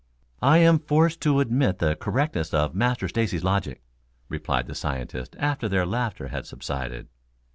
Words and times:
"I 0.41 0.57
am 0.57 0.79
forced 0.79 1.21
to 1.21 1.41
admit 1.41 1.77
the 1.77 1.95
correctness 1.95 2.55
of 2.55 2.73
Master 2.73 3.07
Stacy's 3.07 3.43
logic," 3.43 3.83
replied 4.29 4.65
the 4.65 4.73
scientist, 4.73 5.35
after 5.37 5.69
their 5.69 5.85
laughter 5.85 6.29
had 6.29 6.47
subsided. 6.47 7.07